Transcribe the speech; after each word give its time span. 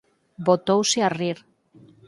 Botouse 0.47 0.99
a 1.07 1.09
rir. 1.19 1.37